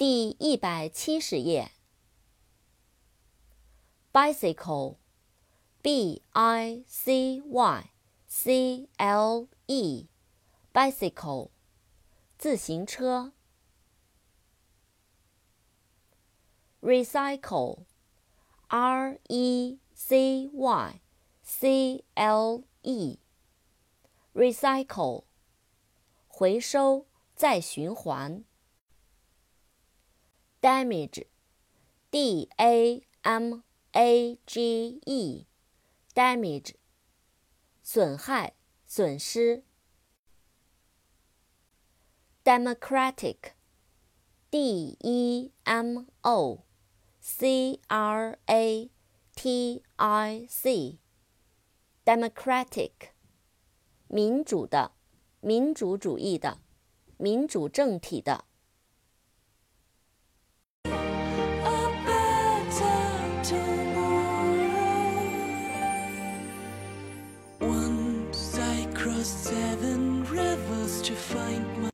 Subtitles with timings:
[0.00, 1.72] 第一百七十页。
[4.10, 7.90] bicycle，b i c y
[8.26, 11.50] c l e，bicycle，
[12.38, 13.34] 自行车。
[16.80, 21.00] recycle，r e c y
[21.42, 25.24] c l e，recycle，
[26.26, 27.06] 回收
[27.36, 28.46] 再循环。
[30.61, 36.75] damage，d a m a g e，damage，
[37.81, 39.63] 损害、损失。
[42.43, 46.65] democratic，d e m o
[47.19, 48.91] c r a
[49.35, 52.91] t i c，democratic，
[54.07, 54.91] 民主的、
[55.39, 56.61] 民主主义的、
[57.17, 58.45] 民主政体的。
[67.60, 69.99] Once I crossed seven